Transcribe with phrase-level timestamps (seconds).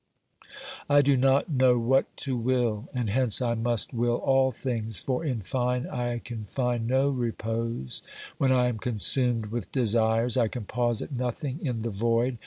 [0.89, 5.23] I do not know what to will, and hence I must will all things, for
[5.23, 8.01] in fine I can find no repose
[8.39, 12.39] when I am consumed with desires; I can pause at nothing in the void.